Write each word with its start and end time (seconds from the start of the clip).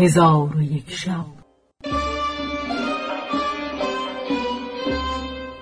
هزار 0.00 0.56
و 0.56 0.62
یک 0.62 0.90
شب. 0.90 1.24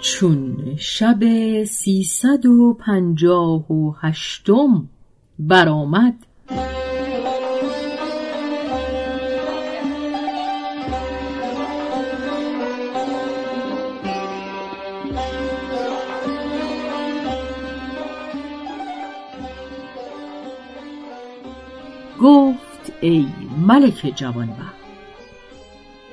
چون 0.00 0.56
شب 0.76 1.24
سیصد 1.64 2.46
و 2.46 2.74
پنجاه 2.80 3.72
و 3.72 3.92
هشتم 4.00 4.88
برآمد 5.38 6.26
ای 23.00 23.26
ملک 23.66 24.12
جوانبخت 24.16 24.78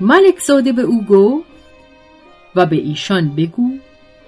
ملک 0.02 0.39
زاده 0.39 0.71
به 0.71 0.81
او 0.81 1.05
گفت 1.05 1.45
و 2.55 2.66
به 2.66 2.76
ایشان 2.76 3.35
بگو 3.35 3.71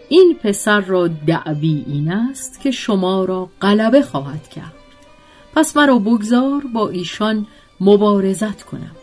این 0.10 0.36
پسر 0.44 0.82
را 0.82 1.08
دعوی 1.08 1.84
این 1.88 2.12
است 2.12 2.62
که 2.62 2.72
شما 2.72 3.26
را 3.26 3.50
غلبه 3.62 4.02
خواهد 4.02 4.50
کرد. 4.50 4.74
پس 5.56 5.78
مرا 5.78 6.00
بگذار 6.00 6.64
با 6.74 6.90
ایشان 6.90 7.48
مبارزت 7.80 8.64
کنم. 8.64 8.96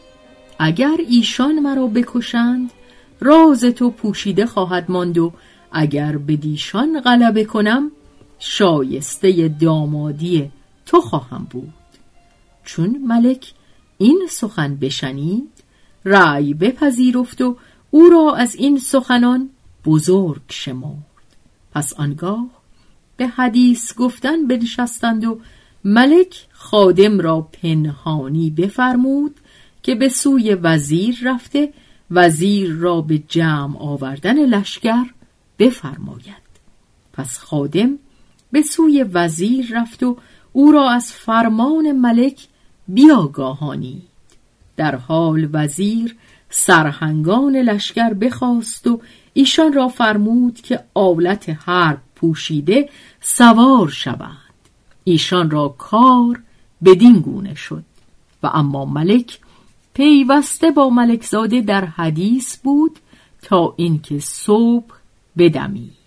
اگر 0.59 0.96
ایشان 1.09 1.59
مرا 1.59 1.86
بکشند 1.86 2.70
راز 3.20 3.64
تو 3.64 3.90
پوشیده 3.90 4.46
خواهد 4.46 4.84
ماند 4.88 5.18
و 5.18 5.32
اگر 5.73 6.16
به 6.16 6.36
دیشان 6.36 7.00
غلبه 7.00 7.45
کنم 7.45 7.90
شایسته 8.38 9.48
دامادی 9.48 10.51
تو 10.86 11.01
خواهم 11.01 11.46
بود. 11.51 11.73
چون 12.65 12.98
ملک 13.07 13.52
این 13.98 14.26
سخن 14.30 14.76
بشنید 14.76 15.51
رأی 16.04 16.54
بپذیرفت 16.54 17.40
و 17.40 17.57
او 17.90 18.09
را 18.09 18.34
از 18.34 18.54
این 18.54 18.79
سخنان 18.79 19.51
بزرگ 19.84 20.43
شمرد. 20.48 21.07
پس 21.73 21.92
آنگاه 21.92 22.46
به 23.16 23.26
حدیث 23.26 23.95
گفتن 23.95 24.46
بنشستند 24.46 25.24
و 25.24 25.40
ملک 25.85 26.46
خادم 26.52 27.20
را 27.20 27.40
پنهانی 27.40 28.51
بفرمود 28.51 29.35
که 29.82 29.95
به 29.95 30.09
سوی 30.09 30.54
وزیر 30.54 31.18
رفته 31.23 31.73
وزیر 32.10 32.73
را 32.73 33.01
به 33.01 33.18
جمع 33.18 33.79
آوردن 33.79 34.46
لشکر 34.46 35.04
بفرماید. 35.59 36.45
پس 37.12 37.38
خادم 37.38 37.98
به 38.52 38.62
سوی 38.62 39.02
وزیر 39.02 39.66
رفت 39.70 40.02
و 40.02 40.16
او 40.52 40.73
را 40.73 40.90
از 40.90 41.12
فرمان 41.12 41.92
ملک 41.92 42.46
بیاگاهانید. 42.88 44.09
در 44.77 44.96
حال 44.96 45.49
وزیر 45.52 46.16
سرهنگان 46.51 47.57
لشکر 47.57 48.15
بخواست 48.15 48.87
و 48.87 49.01
ایشان 49.32 49.73
را 49.73 49.88
فرمود 49.88 50.60
که 50.60 50.85
آلت 50.95 51.49
حرب 51.49 52.01
پوشیده 52.16 52.88
سوار 53.21 53.88
شوند. 53.88 54.38
ایشان 55.04 55.51
را 55.51 55.68
کار 55.68 56.43
بدین 56.85 57.18
گونه 57.18 57.54
شد. 57.54 57.85
و 58.43 58.46
اما 58.46 58.85
ملک 58.85 59.38
پیوسته 59.95 60.71
با 60.71 60.91
ملکزاده 60.91 61.60
در 61.60 61.85
حدیث 61.85 62.57
بود 62.57 62.98
تا 63.43 63.74
اینکه 63.76 64.19
صبح 64.19 64.94
بدمید. 65.38 66.03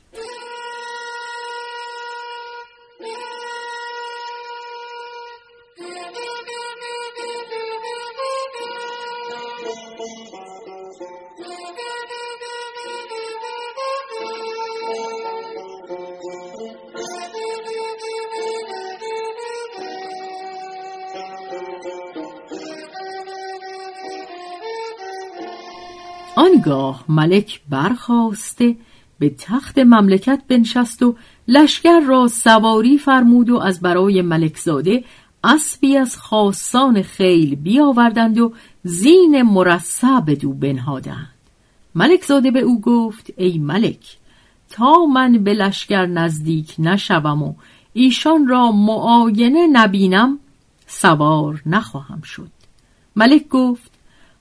آنگاه 26.38 27.03
ملک 27.09 27.62
برخواسته 27.70 28.75
به 29.20 29.30
تخت 29.30 29.80
مملکت 29.80 30.42
بنشست 30.48 31.03
و 31.03 31.16
لشکر 31.48 32.00
را 32.00 32.28
سواری 32.28 32.98
فرمود 32.98 33.50
و 33.50 33.58
از 33.58 33.81
برای 33.81 34.22
ملکزاده 34.22 35.03
اسبی 35.44 35.98
از 35.98 36.18
خاصان 36.18 37.02
خیل 37.02 37.56
بیاوردند 37.56 38.40
و 38.40 38.53
زین 38.84 39.42
مرصع 39.42 40.20
به 40.20 40.36
دو 40.36 40.53
بنهادند. 40.53 41.34
ملکزاده 41.96 42.52
به 42.52 42.59
او 42.59 42.81
گفت 42.81 43.34
ای 43.38 43.58
ملک 43.58 44.18
تا 44.69 45.06
من 45.06 45.44
به 45.44 45.54
لشکر 45.54 46.06
نزدیک 46.06 46.75
نشوم 46.80 47.44
و 47.44 47.54
ایشان 47.94 48.48
را 48.48 48.72
معاینه 48.72 49.68
نبینم 49.72 50.40
سوار 50.88 51.62
نخواهم 51.66 52.22
شد. 52.22 52.52
ملک 53.16 53.48
گفت 53.48 53.92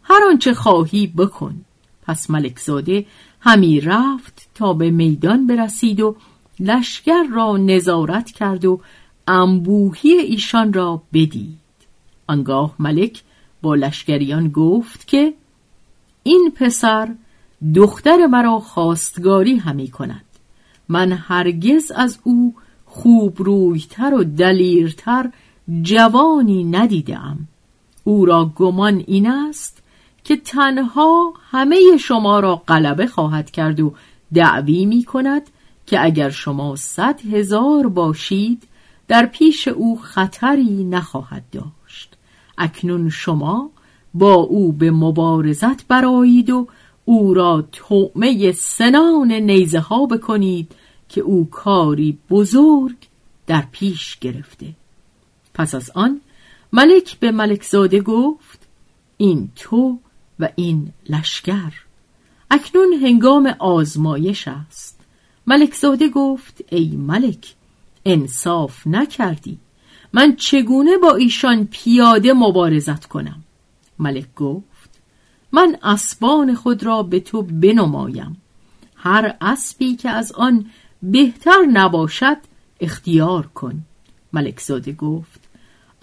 هر 0.03 0.21
آنچه 0.31 0.55
خواهی 0.55 1.07
بکن. 1.07 1.66
پس 2.07 2.31
ملکزاده 2.31 3.07
همی 3.41 3.81
رفت 3.81 4.49
تا 4.55 4.73
به 4.73 4.91
میدان 4.91 5.47
برسید 5.47 6.01
و 6.01 6.17
لشکر 6.61 7.23
را 7.23 7.57
نظارت 7.57 8.31
کرد 8.31 8.65
و 8.65 8.81
انبوهی 9.29 10.13
ایشان 10.13 10.73
را 10.73 11.03
بدید. 11.13 11.59
آنگاه 12.27 12.75
ملک 12.79 13.23
با 13.63 13.75
لشکریان 13.75 14.49
گفت 14.49 15.07
که 15.07 15.35
این 16.23 16.53
پسر 16.57 17.15
دختر 17.75 18.27
مرا 18.27 18.59
خواستگاری 18.59 19.57
همی 19.57 19.89
کند. 19.89 20.25
من 20.89 21.13
هرگز 21.13 21.91
از 21.91 22.19
او 22.23 22.55
خوب 22.85 23.43
رویتر 23.43 24.15
و 24.15 24.25
دلیرتر 24.25 25.31
جوانی 25.83 26.65
ندیدم. 26.65 27.39
او 28.05 28.27
را 28.27 28.53
گمان 28.57 29.05
این 29.07 29.31
است 29.31 29.76
که 30.27 30.37
تنها 30.37 31.35
همه 31.51 31.97
شما 32.01 32.41
را 32.41 32.57
غلبه 32.57 33.07
خواهد 33.07 33.51
کرد 33.51 33.81
و 33.81 33.95
دعوی 34.35 34.87
می 34.87 35.05
کند 35.05 35.43
که 35.87 36.05
اگر 36.05 36.31
شما 36.31 36.77
صد 36.77 37.21
هزار 37.21 37.89
باشید 37.89 38.63
در 39.09 39.27
پیش 39.27 39.69
او 39.69 39.99
خطری 40.01 40.85
نخواهد 40.85 41.45
داشت. 41.53 42.17
اکنون 42.59 43.11
شما 43.11 43.71
با 44.15 44.35
او 44.35 44.73
به 44.73 44.91
مبارزت 44.91 45.87
برایید 45.87 46.51
و 46.51 46.67
او 47.05 47.35
را 47.35 47.65
تومه 47.73 48.53
سنان 48.53 49.33
نیزه 49.33 49.81
ها 49.81 50.07
بکنید 50.07 50.73
که 51.09 51.21
او 51.21 51.51
کاری 51.51 52.19
بزرگ 52.31 52.97
در 53.47 53.65
پیش 53.73 54.19
گرفته. 54.19 54.67
پس 55.55 55.75
از 55.75 55.91
آن 55.95 56.21
ملک 56.73 57.19
به 57.19 57.31
ملکزاده 57.31 58.01
گفت 58.01 58.69
این 59.17 59.49
تو 59.57 59.99
و 60.41 60.49
این 60.57 60.93
لشکر. 61.09 61.73
اکنون 62.51 62.93
هنگام 62.93 63.47
آزمایش 63.59 64.49
است. 64.49 65.01
ملکزاده 65.47 66.09
گفت 66.09 66.61
ای 66.71 66.89
ملک 66.97 67.55
انصاف 68.05 68.87
نکردی. 68.87 69.59
من 70.13 70.37
چگونه 70.37 70.97
با 70.97 71.15
ایشان 71.15 71.69
پیاده 71.71 72.33
مبارزت 72.33 73.05
کنم؟ 73.07 73.45
ملک 73.99 74.35
گفت 74.35 75.01
من 75.53 75.77
اسبان 75.83 76.55
خود 76.55 76.83
را 76.83 77.03
به 77.03 77.21
تو 77.21 77.43
بنمایم. 77.43 78.43
هر 78.97 79.37
اسبی 79.41 79.97
که 79.97 80.11
از 80.11 80.33
آن 80.33 80.67
بهتر 81.03 81.63
نباشد 81.73 82.37
اختیار 82.81 83.47
کن. 83.47 83.83
ملکزاده 84.33 84.93
گفت 84.93 85.46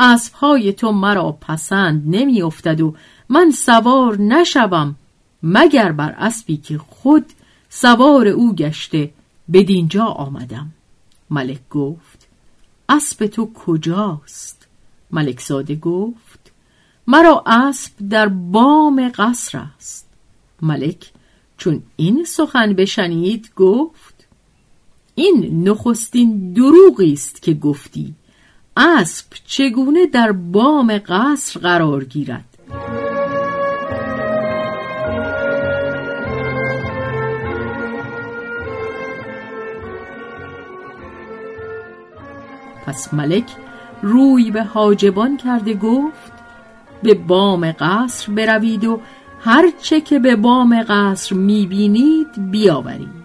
اسبهای 0.04 0.74
تو 0.74 0.92
مرا 0.92 1.32
پسند 1.32 2.04
نمیافتد 2.16 2.82
و 2.82 2.96
من 3.30 3.52
سوار 3.52 4.22
نشوم 4.22 4.96
مگر 5.44 5.92
بر 5.92 6.16
اسبی 6.18 6.58
که 6.58 6.78
خود 6.78 7.26
سوار 7.70 8.28
او 8.28 8.56
گشته 8.56 9.12
بدینجا 9.54 10.06
آمدم. 10.06 10.72
ملک 11.30 11.70
گفت 11.70 12.28
اسب 12.90 13.28
تو 13.28 13.54
کجاست؟ 13.54 14.68
ملک 15.12 15.42
زاده 15.42 15.76
گفت 15.76 16.52
مرا 17.08 17.44
اسب 17.46 17.92
در 18.10 18.28
بام 18.28 19.12
قصر 19.16 19.58
است. 19.58 20.08
ملک 20.62 21.12
چون 21.58 21.84
این 21.96 22.24
سخن 22.24 22.74
بشنید 22.74 23.52
گفت 23.56 24.28
این 25.16 25.70
نخستین 25.70 26.54
دروغی 26.54 27.14
است 27.14 27.42
که 27.42 27.54
گفتی. 27.54 28.16
اسب 28.78 29.26
چگونه 29.46 30.06
در 30.06 30.32
بام 30.32 30.98
قصر 30.98 31.60
قرار 31.60 32.04
گیرد؟ 32.04 32.46
پس 42.86 43.14
ملک 43.14 43.46
روی 44.02 44.52
به 44.52 44.64
حاجبان 44.64 45.38
کرده 45.38 45.74
گفت 45.74 46.34
به 47.04 47.14
بام 47.14 47.72
قصر 47.72 48.32
بروید 48.32 48.86
و 48.86 49.00
هر 49.40 49.72
چه 49.82 50.02
که 50.02 50.20
به 50.20 50.36
بام 50.36 50.84
قصر 50.88 51.36
می‌بینید 51.36 52.52
بیاورید. 52.52 53.24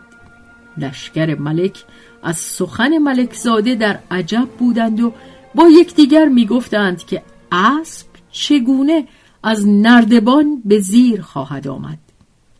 لشکر 0.76 1.34
ملک 1.34 1.84
از 2.22 2.36
سخن 2.36 2.98
ملک 2.98 3.34
زاده 3.34 3.74
در 3.74 3.98
عجب 4.10 4.48
بودند 4.58 5.00
و 5.00 5.12
با 5.54 5.68
یکدیگر 5.68 6.24
می‌گفتند 6.24 7.04
که 7.04 7.22
اسب 7.52 8.06
چگونه 8.30 9.08
از 9.42 9.68
نردبان 9.68 10.62
به 10.64 10.80
زیر 10.80 11.22
خواهد 11.22 11.68
آمد. 11.68 11.98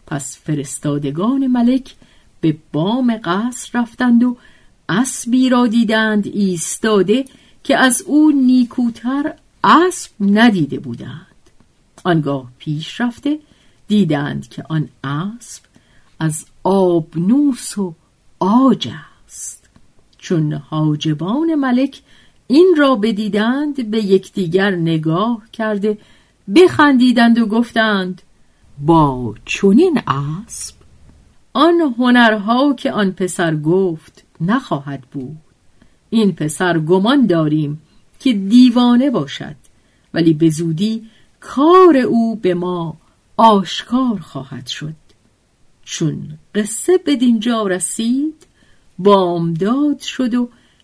پس 0.07 0.39
فرستادگان 0.39 1.47
ملک 1.47 1.95
به 2.41 2.57
بام 2.73 3.21
قصر 3.25 3.81
رفتند 3.81 4.25
و 4.25 4.37
اسبی 4.89 5.49
را 5.49 5.67
دیدند 5.67 6.27
ایستاده 6.27 7.25
که 7.65 7.77
از 7.77 8.03
او 8.03 8.31
نیکوتر 8.31 9.35
اسب 9.65 10.11
ندیده 10.21 10.79
بودند. 10.79 11.27
آنگاه 12.05 12.53
پیش 12.59 13.01
رفته 13.01 13.39
دیدند 13.89 14.49
که 14.49 14.65
آن 14.69 14.89
اسب 15.05 15.63
از 16.21 16.45
آبنوس 16.65 17.79
و 17.79 17.95
آج 18.39 18.89
است. 19.27 19.69
چون 20.19 20.53
حاجبان 20.53 21.55
ملک 21.55 22.03
این 22.51 22.75
را 22.79 22.95
بدیدند 22.95 23.91
به 23.91 23.99
یکدیگر 23.99 24.71
نگاه 24.71 25.43
کرده 25.53 25.99
بخندیدند 26.55 27.39
و 27.39 27.47
گفتند 27.47 28.23
با 28.79 29.35
چونین 29.45 30.01
اسب؟ 30.07 30.75
آن 31.53 31.95
هنرها 31.99 32.75
که 32.75 32.93
آن 32.93 33.11
پسر 33.11 33.57
گفت 33.57 34.25
نخواهد 34.41 35.01
بود. 35.01 35.37
این 36.11 36.33
پسر 36.33 36.79
گمان 36.79 37.27
داریم 37.27 37.83
که 38.21 38.33
دیوانه 38.33 39.11
باشد 39.11 39.57
ولی 40.15 40.35
به 40.35 40.51
زودی 40.51 41.07
کار 41.41 41.97
او 41.97 42.37
به 42.37 42.55
ما 42.55 42.97
آشکار 43.37 44.19
خواهد 44.21 44.67
شد. 44.67 44.95
چون 45.85 46.39
قصه 46.55 46.99
به 46.99 47.17
دینجا 47.17 47.67
رسید 47.67 48.47
بامداد 48.99 49.99
شد 50.01 50.35
و 50.35 50.49